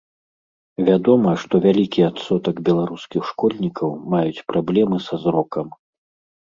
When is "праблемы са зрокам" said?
4.53-5.67